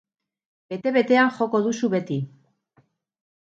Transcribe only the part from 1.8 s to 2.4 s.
beti.